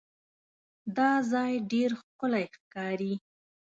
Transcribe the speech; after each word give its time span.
دا 0.97 1.09
ځای 1.31 1.53
ډېر 1.71 1.89
ښکلی 1.99 2.45
ښکاري. 2.55 3.13